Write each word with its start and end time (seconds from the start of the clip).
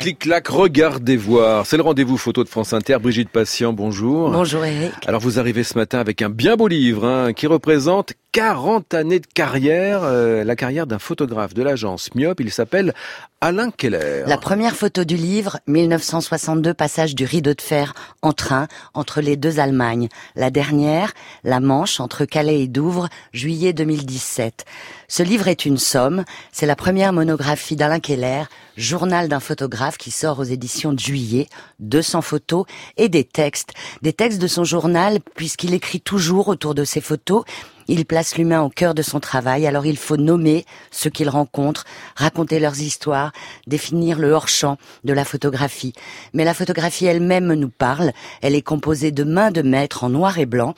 Clic-clac, 0.00 0.46
regardez 0.46 1.16
voir. 1.16 1.66
C'est 1.66 1.76
le 1.76 1.82
rendez-vous 1.82 2.16
photo 2.16 2.44
de 2.44 2.48
France 2.48 2.72
Inter. 2.72 2.98
Brigitte 3.02 3.30
Patient, 3.30 3.72
bonjour. 3.72 4.30
Bonjour 4.30 4.64
Eric. 4.64 4.94
Alors 5.08 5.20
vous 5.20 5.40
arrivez 5.40 5.64
ce 5.64 5.76
matin 5.76 5.98
avec 5.98 6.22
un 6.22 6.30
bien 6.30 6.54
beau 6.54 6.68
livre 6.68 7.04
hein, 7.04 7.32
qui 7.32 7.48
représente 7.48 8.12
40 8.38 8.94
années 8.94 9.18
de 9.18 9.26
carrière, 9.26 10.04
euh, 10.04 10.44
la 10.44 10.54
carrière 10.54 10.86
d'un 10.86 11.00
photographe 11.00 11.54
de 11.54 11.62
l'agence 11.64 12.14
Myop. 12.14 12.38
Il 12.38 12.52
s'appelle 12.52 12.94
Alain 13.40 13.72
Keller. 13.72 14.22
La 14.28 14.38
première 14.38 14.76
photo 14.76 15.02
du 15.02 15.16
livre, 15.16 15.58
1962, 15.66 16.72
passage 16.72 17.16
du 17.16 17.24
rideau 17.24 17.54
de 17.54 17.60
fer 17.60 17.94
en 18.22 18.32
train 18.32 18.68
entre 18.94 19.20
les 19.20 19.36
deux 19.36 19.58
Allemagnes. 19.58 20.08
La 20.36 20.50
dernière, 20.50 21.14
la 21.42 21.58
Manche 21.58 21.98
entre 21.98 22.26
Calais 22.26 22.62
et 22.62 22.68
Douvres, 22.68 23.08
juillet 23.32 23.72
2017. 23.72 24.64
Ce 25.08 25.24
livre 25.24 25.48
est 25.48 25.66
une 25.66 25.78
somme. 25.78 26.24
C'est 26.52 26.66
la 26.66 26.76
première 26.76 27.12
monographie 27.12 27.74
d'Alain 27.74 27.98
Keller, 27.98 28.44
journal 28.76 29.28
d'un 29.28 29.40
photographe 29.40 29.98
qui 29.98 30.12
sort 30.12 30.38
aux 30.38 30.44
éditions 30.44 30.92
de 30.92 31.00
juillet. 31.00 31.48
200 31.80 32.22
photos 32.22 32.66
et 32.96 33.08
des 33.08 33.24
textes. 33.24 33.72
Des 34.02 34.12
textes 34.12 34.40
de 34.40 34.46
son 34.46 34.62
journal 34.62 35.18
puisqu'il 35.34 35.74
écrit 35.74 36.00
toujours 36.00 36.46
autour 36.46 36.76
de 36.76 36.84
ses 36.84 37.00
photos. 37.00 37.42
Il 37.88 38.04
place 38.04 38.36
l'humain 38.36 38.60
au 38.60 38.68
cœur 38.68 38.94
de 38.94 39.00
son 39.00 39.18
travail, 39.18 39.66
alors 39.66 39.86
il 39.86 39.96
faut 39.96 40.18
nommer 40.18 40.66
ceux 40.90 41.08
qu'il 41.08 41.30
rencontre, 41.30 41.84
raconter 42.16 42.60
leurs 42.60 42.80
histoires, 42.80 43.32
définir 43.66 44.18
le 44.18 44.30
hors-champ 44.30 44.76
de 45.04 45.14
la 45.14 45.24
photographie. 45.24 45.94
Mais 46.34 46.44
la 46.44 46.52
photographie 46.52 47.06
elle-même 47.06 47.54
nous 47.54 47.70
parle, 47.70 48.12
elle 48.42 48.54
est 48.54 48.62
composée 48.62 49.10
de 49.10 49.24
mains 49.24 49.50
de 49.50 49.62
maître 49.62 50.04
en 50.04 50.10
noir 50.10 50.38
et 50.38 50.46
blanc, 50.46 50.74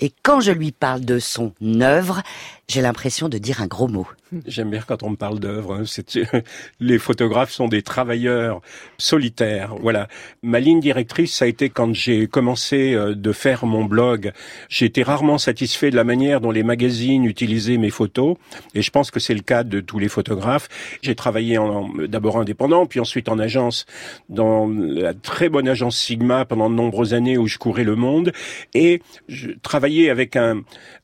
et 0.00 0.12
quand 0.22 0.40
je 0.40 0.52
lui 0.52 0.70
parle 0.70 1.00
de 1.00 1.18
son 1.18 1.52
œuvre, 1.80 2.22
j'ai 2.68 2.82
l'impression 2.82 3.30
de 3.30 3.38
dire 3.38 3.62
un 3.62 3.66
gros 3.66 3.88
mot. 3.88 4.06
J'aime 4.46 4.70
bien 4.70 4.80
quand 4.86 5.02
on 5.02 5.10
me 5.10 5.16
parle 5.16 5.40
d'œuvre. 5.40 5.74
Hein. 5.74 6.40
Les 6.80 6.98
photographes 6.98 7.50
sont 7.50 7.68
des 7.68 7.82
travailleurs 7.82 8.60
solitaires. 8.98 9.74
Voilà. 9.80 10.08
Ma 10.42 10.60
ligne 10.60 10.80
directrice, 10.80 11.34
ça 11.34 11.44
a 11.44 11.48
été 11.48 11.68
quand 11.68 11.94
j'ai 11.94 12.26
commencé 12.26 12.94
euh, 12.94 13.14
de 13.14 13.32
faire 13.32 13.66
mon 13.66 13.84
blog. 13.84 14.32
Été 14.80 15.02
rarement 15.02 15.36
satisfait 15.36 15.90
de 15.90 15.96
la 15.96 16.04
manière 16.04 16.40
dont 16.40 16.50
les 16.50 16.62
magazines 16.62 17.24
utilisaient 17.24 17.76
mes 17.76 17.90
photos. 17.90 18.36
Et 18.74 18.82
je 18.82 18.90
pense 18.90 19.10
que 19.10 19.20
c'est 19.20 19.34
le 19.34 19.42
cas 19.42 19.62
de 19.62 19.80
tous 19.80 19.98
les 19.98 20.08
photographes. 20.08 20.68
J'ai 21.02 21.14
travaillé 21.14 21.58
d'abord 22.08 22.38
indépendant, 22.38 22.86
puis 22.86 22.98
ensuite 22.98 23.28
en 23.28 23.38
agence, 23.38 23.84
dans 24.30 24.68
la 24.68 25.12
très 25.12 25.48
bonne 25.48 25.68
agence 25.68 25.98
Sigma 25.98 26.44
pendant 26.44 26.70
de 26.70 26.74
nombreuses 26.74 27.12
années 27.12 27.36
où 27.36 27.46
je 27.46 27.58
courais 27.58 27.84
le 27.84 27.94
monde. 27.94 28.32
Et 28.74 29.02
je 29.28 29.50
travaillais 29.62 30.10
avec 30.10 30.34
un, 30.34 30.62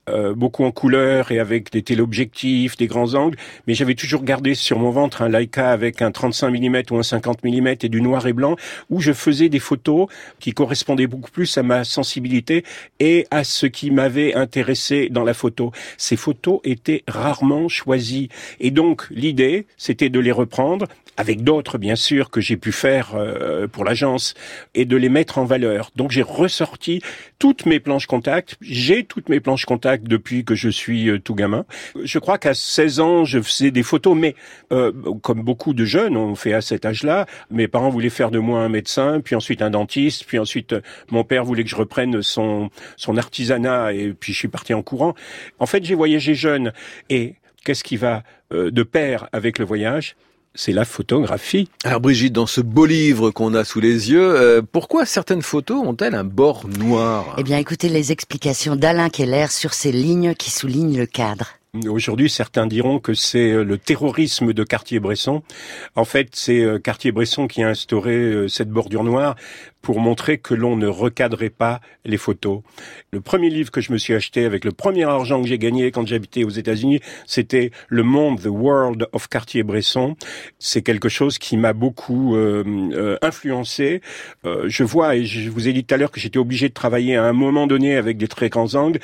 euh, 0.09 0.35
beaucoup 0.35 0.65
en 0.65 0.71
couleur 0.71 1.33
et 1.33 1.39
avec 1.41 1.73
des 1.73 1.83
téléobjectifs, 1.83 2.77
des 2.77 2.87
grands 2.87 3.15
angles, 3.15 3.37
mais 3.67 3.75
j'avais 3.75 3.95
toujours 3.95 4.23
gardé 4.23 4.55
sur 4.55 4.79
mon 4.79 4.91
ventre 4.91 5.23
un 5.23 5.29
Leica 5.29 5.71
avec 5.71 6.01
un 6.01 6.12
35 6.12 6.51
mm 6.51 6.83
ou 6.93 6.97
un 6.99 7.03
50 7.03 7.43
mm 7.43 7.67
et 7.83 7.89
du 7.89 8.01
noir 8.01 8.27
et 8.27 8.33
blanc, 8.33 8.57
où 8.89 9.01
je 9.01 9.12
faisais 9.12 9.49
des 9.49 9.59
photos 9.59 10.07
qui 10.39 10.53
correspondaient 10.53 11.07
beaucoup 11.09 11.31
plus 11.31 11.59
à 11.59 11.62
ma 11.62 11.84
sensibilité 11.84 12.65
et 13.01 13.27
à 13.31 13.43
ce 13.43 13.67
qui 13.67 13.91
m'avait 13.91 14.34
intéressé 14.34 15.09
dans 15.11 15.25
la 15.25 15.34
photo. 15.34 15.73
Ces 15.97 16.17
photos 16.17 16.61
étaient 16.62 17.03
rarement 17.09 17.69
choisies, 17.69 18.29
et 18.61 18.71
donc 18.71 19.09
l'idée, 19.11 19.67
c'était 19.77 20.09
de 20.09 20.21
les 20.21 20.33
reprendre 20.33 20.87
avec 21.17 21.42
d'autres 21.42 21.78
bien 21.78 21.97
sûr 21.97 22.31
que 22.31 22.41
j'ai 22.41 22.56
pu 22.56 22.72
faire 22.72 23.14
euh, 23.14 23.67
pour 23.69 23.84
l'agence 23.84 24.34
et 24.75 24.84
de 24.84 24.97
les 24.97 25.09
mettre 25.09 25.39
en 25.39 25.45
valeur. 25.45 25.91
Donc 25.97 26.11
j'ai 26.11 26.22
ressorti 26.22 27.03
toutes 27.39 27.67
mes 27.67 27.81
planches 27.81 28.06
contact, 28.06 28.56
j'ai 28.61 29.05
toutes 29.05 29.28
mes 29.28 29.41
planches 29.41 29.67
contact 29.67 30.05
depuis 30.05 30.44
que 30.44 30.55
je 30.55 30.69
suis 30.69 31.09
euh, 31.09 31.19
tout 31.19 31.34
gamin. 31.34 31.64
Je 32.03 32.19
crois 32.19 32.39
qu'à 32.39 32.55
16 32.55 33.00
ans, 33.00 33.25
je 33.25 33.41
faisais 33.41 33.70
des 33.70 33.83
photos, 33.83 34.17
mais 34.17 34.34
euh, 34.72 34.92
comme 35.22 35.42
beaucoup 35.42 35.75
de 35.75 35.84
jeunes 35.84 36.17
ont 36.17 36.34
fait 36.34 36.53
à 36.53 36.61
cet 36.61 36.87
âge-là, 36.87 37.27
mes 37.50 37.69
parents 37.69 37.91
voulaient 37.91 38.11
faire 38.11 38.31
de 38.31 38.39
moi 38.39 38.61
un 38.61 38.69
médecin, 38.69 39.20
puis 39.20 39.34
ensuite 39.34 39.62
un 39.62 39.70
dentiste, 39.70 40.25
puis 40.25 40.39
ensuite 40.39 40.72
euh, 40.72 40.81
mon 41.11 41.25
père 41.25 41.44
voulait 41.44 41.64
que 41.64 41.70
je 41.70 41.77
reprenne 41.77 42.22
son 42.22 42.70
son 42.97 43.17
artisanat, 43.17 43.92
et 43.92 44.12
puis 44.12 44.33
je 44.33 44.39
suis 44.39 44.48
parti 44.48 44.72
en 44.75 44.83
courant. 44.83 45.14
En 45.59 45.66
fait, 45.66 45.84
j'ai 45.84 45.94
voyagé 45.94 46.34
jeune, 46.34 46.72
et 47.10 47.34
qu'est-ce 47.65 47.84
qui 47.84 47.97
va 47.97 48.22
de 48.53 48.83
pair 48.84 49.28
avec 49.33 49.59
le 49.59 49.65
voyage? 49.65 50.15
C'est 50.56 50.72
la 50.72 50.84
photographie. 50.84 51.69
Alors 51.84 52.00
Brigitte, 52.00 52.33
dans 52.33 52.47
ce 52.47 52.61
beau 52.61 52.87
livre 52.87 53.31
qu'on 53.31 53.55
a 53.55 53.65
sous 53.65 53.81
les 53.81 54.11
yeux, 54.11 54.34
euh, 54.37 54.62
pourquoi 54.71 55.06
certaines 55.06 55.43
photos 55.43 55.87
ont-elles 55.87 56.15
un 56.15 56.25
bord 56.25 56.67
noir? 56.67 57.37
Eh 57.39 57.43
bien 57.43 57.59
écoutez 57.59 57.89
les 57.89 58.12
explications 58.12 58.77
d'Alain 58.77 59.09
Keller 59.09 59.47
sur 59.50 59.75
ces 59.75 59.93
lignes 59.93 60.34
qui 60.34 60.50
soulignent 60.50 60.99
le 60.99 61.06
cadre. 61.06 61.47
Aujourd'hui, 61.88 62.31
certains 62.31 62.66
diront 62.66 62.98
que 62.98 63.14
c'est 63.14 63.50
euh, 63.50 63.64
le 63.64 63.78
terrorisme 63.78 64.53
de 64.53 64.64
Cartier-Bresson. 64.64 65.42
En 65.94 66.04
fait, 66.04 66.31
c'est 66.32 66.60
euh, 66.60 66.78
Cartier-Bresson 66.78 67.47
qui 67.47 67.62
a 67.62 67.69
instauré 67.69 68.14
euh, 68.14 68.48
cette 68.48 68.70
bordure 68.70 69.04
noire 69.04 69.37
pour 69.86 70.00
montrer 70.00 70.38
que 70.38 70.53
l'on 70.53 70.76
ne 70.76 70.88
recadrait 70.88 71.48
pas 71.48 71.81
les 72.04 72.16
photos. 72.16 72.62
Le 73.12 73.20
premier 73.20 73.50
livre 73.50 73.70
que 73.70 73.81
je 73.81 73.92
me 73.92 73.98
suis 73.98 74.15
acheté 74.15 74.44
avec 74.44 74.65
le 74.65 74.72
premier 74.72 75.04
argent 75.04 75.41
que 75.41 75.47
j'ai 75.47 75.59
gagné 75.59 75.92
quand 75.92 76.04
j'habitais 76.04 76.42
aux 76.42 76.50
États-Unis, 76.50 76.98
c'était 77.25 77.70
Le 77.88 78.03
Monde, 78.03 78.41
The 78.41 78.47
World 78.47 79.06
of 79.12 79.28
Cartier-Bresson. 79.28 80.16
C'est 80.59 80.82
quelque 80.82 81.09
chose 81.09 81.38
qui 81.38 81.56
m'a 81.56 81.72
beaucoup 81.72 82.34
euh, 82.34 83.16
influencé. 83.22 84.00
Euh, 84.44 84.65
je 84.66 84.82
vois, 84.82 85.15
et 85.15 85.25
je 85.25 85.48
vous 85.50 85.69
ai 85.69 85.72
dit 85.72 85.84
tout 85.84 85.94
à 85.94 85.98
l'heure 85.98 86.10
que 86.10 86.19
j'étais 86.19 86.41
obligé 86.41 86.69
de 86.69 86.75
travailler 86.75 87.15
à 87.15 87.22
un 87.22 87.32
moment 87.32 87.69
donné 87.69 87.94
avec 87.94 88.16
des 88.16 88.26
très 88.26 88.48
grands 88.48 88.75
angles 88.75 88.98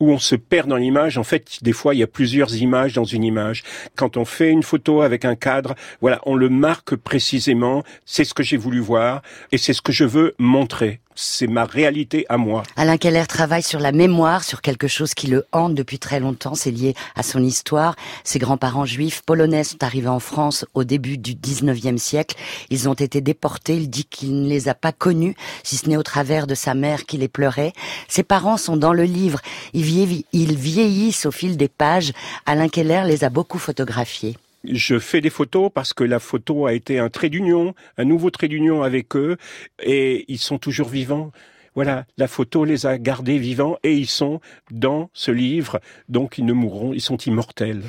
où 0.00 0.10
on 0.10 0.18
se 0.18 0.36
perd 0.36 0.68
dans 0.68 0.76
l'image. 0.76 1.18
En 1.18 1.24
fait, 1.24 1.62
des 1.62 1.72
fois, 1.72 1.94
il 1.94 1.98
y 1.98 2.02
a 2.02 2.06
plusieurs 2.06 2.54
images 2.56 2.94
dans 2.94 3.04
une 3.04 3.24
image. 3.24 3.64
Quand 3.94 4.16
on 4.16 4.24
fait 4.24 4.50
une 4.50 4.62
photo 4.62 5.02
avec 5.02 5.24
un 5.24 5.36
cadre, 5.36 5.74
voilà, 6.00 6.20
on 6.26 6.34
le 6.34 6.48
marque 6.48 6.96
précisément. 6.96 7.84
C'est 8.04 8.24
ce 8.24 8.34
que 8.34 8.42
j'ai 8.42 8.56
voulu 8.56 8.80
voir 8.80 9.22
et 9.52 9.58
c'est 9.58 9.72
ce 9.72 9.82
que 9.82 9.92
je 9.92 10.04
veux 10.04 10.34
montrer 10.38 11.00
c'est 11.16 11.46
ma 11.46 11.64
réalité 11.64 12.26
à 12.28 12.36
moi. 12.36 12.62
Alain 12.76 12.98
Keller 12.98 13.26
travaille 13.26 13.62
sur 13.62 13.80
la 13.80 13.90
mémoire, 13.90 14.44
sur 14.44 14.60
quelque 14.60 14.86
chose 14.86 15.14
qui 15.14 15.26
le 15.26 15.46
hante 15.52 15.74
depuis 15.74 15.98
très 15.98 16.20
longtemps. 16.20 16.54
C'est 16.54 16.70
lié 16.70 16.94
à 17.16 17.22
son 17.22 17.42
histoire. 17.42 17.96
Ses 18.22 18.38
grands-parents 18.38 18.84
juifs 18.84 19.22
polonais 19.22 19.64
sont 19.64 19.82
arrivés 19.82 20.08
en 20.08 20.20
France 20.20 20.66
au 20.74 20.84
début 20.84 21.18
du 21.18 21.34
19e 21.34 21.98
siècle. 21.98 22.36
Ils 22.70 22.88
ont 22.88 22.94
été 22.94 23.20
déportés. 23.20 23.76
Il 23.76 23.90
dit 23.90 24.04
qu'il 24.04 24.42
ne 24.42 24.48
les 24.48 24.68
a 24.68 24.74
pas 24.74 24.92
connus, 24.92 25.34
si 25.64 25.76
ce 25.76 25.88
n'est 25.88 25.96
au 25.96 26.02
travers 26.02 26.46
de 26.46 26.54
sa 26.54 26.74
mère 26.74 27.06
qui 27.06 27.16
les 27.16 27.28
pleurait. 27.28 27.72
Ses 28.08 28.22
parents 28.22 28.58
sont 28.58 28.76
dans 28.76 28.92
le 28.92 29.04
livre. 29.04 29.40
Ils 29.72 30.56
vieillissent 30.56 31.26
au 31.26 31.32
fil 31.32 31.56
des 31.56 31.68
pages. 31.68 32.12
Alain 32.44 32.68
Keller 32.68 33.02
les 33.06 33.24
a 33.24 33.30
beaucoup 33.30 33.58
photographiés 33.58 34.36
je 34.72 34.98
fais 34.98 35.20
des 35.20 35.30
photos 35.30 35.70
parce 35.72 35.92
que 35.92 36.04
la 36.04 36.18
photo 36.18 36.66
a 36.66 36.72
été 36.72 36.98
un 36.98 37.08
trait 37.08 37.28
d'union, 37.28 37.74
un 37.96 38.04
nouveau 38.04 38.30
trait 38.30 38.48
d'union 38.48 38.82
avec 38.82 39.16
eux, 39.16 39.36
et 39.82 40.24
ils 40.28 40.38
sont 40.38 40.58
toujours 40.58 40.88
vivants. 40.88 41.32
Voilà, 41.76 42.06
la 42.16 42.26
photo 42.26 42.64
les 42.64 42.86
a 42.86 42.96
gardés 42.96 43.36
vivants 43.36 43.76
et 43.82 43.92
ils 43.92 44.08
sont 44.08 44.40
dans 44.70 45.10
ce 45.12 45.30
livre, 45.30 45.78
donc 46.08 46.38
ils 46.38 46.46
ne 46.46 46.54
mourront, 46.54 46.94
ils 46.94 47.02
sont 47.02 47.18
immortels. 47.18 47.82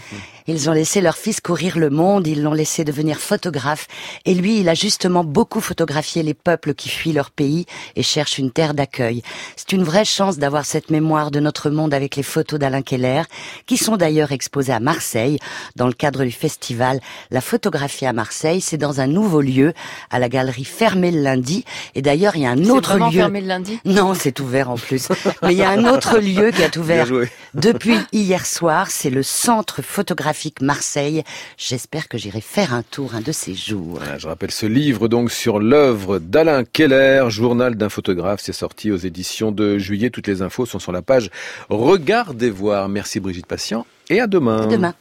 Ils 0.46 0.70
ont 0.70 0.74
laissé 0.74 1.00
leur 1.00 1.16
fils 1.16 1.40
courir 1.40 1.80
le 1.80 1.90
monde, 1.90 2.28
ils 2.28 2.44
l'ont 2.44 2.52
laissé 2.52 2.84
devenir 2.84 3.18
photographe, 3.18 3.88
et 4.26 4.34
lui, 4.34 4.60
il 4.60 4.68
a 4.68 4.74
justement 4.74 5.24
beaucoup 5.24 5.62
photographié 5.62 6.22
les 6.22 6.34
peuples 6.34 6.74
qui 6.74 6.90
fuient 6.90 7.14
leur 7.14 7.32
pays 7.32 7.66
et 7.96 8.04
cherchent 8.04 8.38
une 8.38 8.52
terre 8.52 8.74
d'accueil. 8.74 9.22
C'est 9.56 9.72
une 9.72 9.84
vraie 9.84 10.04
chance 10.04 10.38
d'avoir 10.38 10.66
cette 10.66 10.90
mémoire 10.92 11.32
de 11.32 11.40
notre 11.40 11.70
monde 11.70 11.94
avec 11.94 12.18
les 12.18 12.24
photos 12.24 12.60
d'Alain 12.60 12.82
Keller, 12.82 13.22
qui 13.68 13.78
sont 13.78 13.96
d'ailleurs 13.96 14.34
exposées 14.34 14.74
à 14.74 14.82
Marseille, 14.82 15.40
dans 15.78 15.88
le 15.88 15.94
cadre 15.94 16.26
du 16.26 16.32
festival 16.32 17.00
La 17.32 17.40
photographie 17.40 18.06
à 18.06 18.12
Marseille. 18.12 18.60
C'est 18.60 18.76
dans 18.76 19.00
un 19.00 19.08
nouveau 19.08 19.40
lieu, 19.40 19.72
à 20.10 20.20
la 20.20 20.28
galerie 20.28 20.66
fermée 20.66 21.12
le 21.12 21.22
lundi, 21.22 21.64
et 21.96 22.02
d'ailleurs, 22.02 22.36
il 22.36 22.42
y 22.42 22.46
a 22.46 22.52
un 22.52 22.66
autre 22.66 22.98
lieu. 22.98 23.20
fermé 23.20 23.40
le 23.40 23.48
lundi 23.48 23.77
non, 23.86 24.14
c'est 24.14 24.40
ouvert 24.40 24.70
en 24.70 24.76
plus. 24.76 25.10
Mais 25.44 25.54
il 25.54 25.58
y 25.58 25.64
a 25.64 25.70
un 25.70 25.86
autre 25.86 26.20
lieu 26.20 26.52
qui 26.52 26.62
est 26.62 26.78
ouvert 26.78 27.08
depuis 27.54 27.98
hier 28.12 28.46
soir, 28.46 28.92
c'est 28.92 29.10
le 29.10 29.24
Centre 29.24 29.82
photographique 29.82 30.62
Marseille. 30.62 31.24
J'espère 31.58 32.08
que 32.08 32.18
j'irai 32.18 32.42
faire 32.42 32.74
un 32.74 32.84
tour 32.84 33.16
un 33.16 33.22
de 33.22 33.32
ces 33.32 33.56
jours. 33.56 34.00
je 34.18 34.28
rappelle 34.28 34.52
ce 34.52 34.66
livre 34.66 35.08
donc 35.08 35.32
sur 35.32 35.60
l'œuvre 35.60 36.20
d'Alain 36.20 36.64
Keller, 36.64 37.26
journal 37.30 37.76
d'un 37.76 37.90
photographe. 37.90 38.42
C'est 38.44 38.54
sorti 38.54 38.92
aux 38.92 38.98
éditions 38.98 39.52
de 39.52 39.78
juillet. 39.78 40.10
Toutes 40.10 40.28
les 40.28 40.42
infos 40.42 40.66
sont 40.66 40.80
sur 40.80 40.92
la 40.92 41.02
page 41.02 41.30
Regardez 41.70 42.50
voir. 42.50 42.90
Merci 42.90 43.20
Brigitte 43.20 43.48
Patient 43.48 43.86
et 44.10 44.20
à 44.20 44.28
demain. 44.28 44.64
À 44.64 44.68
demain. 44.68 44.94